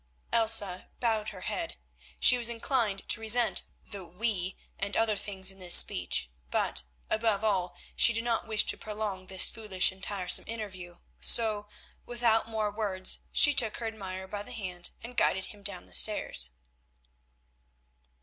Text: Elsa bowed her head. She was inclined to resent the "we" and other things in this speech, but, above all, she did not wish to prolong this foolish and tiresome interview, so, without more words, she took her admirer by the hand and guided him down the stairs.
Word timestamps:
Elsa 0.33 0.89
bowed 0.99 1.29
her 1.29 1.41
head. 1.41 1.75
She 2.19 2.35
was 2.35 2.49
inclined 2.49 3.07
to 3.07 3.21
resent 3.21 3.61
the 3.85 4.03
"we" 4.03 4.57
and 4.79 4.97
other 4.97 5.15
things 5.15 5.51
in 5.51 5.59
this 5.59 5.75
speech, 5.75 6.31
but, 6.49 6.81
above 7.11 7.43
all, 7.43 7.75
she 7.95 8.11
did 8.11 8.23
not 8.23 8.47
wish 8.47 8.63
to 8.65 8.79
prolong 8.79 9.27
this 9.27 9.47
foolish 9.47 9.91
and 9.91 10.01
tiresome 10.01 10.45
interview, 10.47 10.97
so, 11.19 11.67
without 12.03 12.49
more 12.49 12.71
words, 12.71 13.27
she 13.31 13.53
took 13.53 13.77
her 13.77 13.85
admirer 13.85 14.25
by 14.25 14.41
the 14.41 14.53
hand 14.53 14.89
and 15.03 15.17
guided 15.17 15.45
him 15.45 15.61
down 15.61 15.85
the 15.85 15.93
stairs. 15.93 16.49